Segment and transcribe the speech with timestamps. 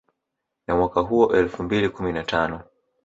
[0.67, 2.61] Na mwaka huo elfu mbili kumi na tano